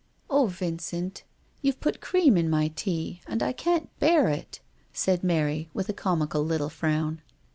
"O 0.31 0.47
Vincent! 0.47 1.21
YouVe 1.61 1.79
put 1.79 2.01
cream 2.01 2.35
in 2.35 2.49
my 2.49 2.69
tea, 2.69 3.21
and 3.27 3.43
I 3.43 3.51
can't 3.53 3.87
bear 3.99 4.29
it," 4.29 4.59
said 4.91 5.23
Mary, 5.23 5.69
with 5.75 5.89
a 5.89 5.93
comical 5.93 6.43
little 6.43 6.69
frown. 6.69 7.21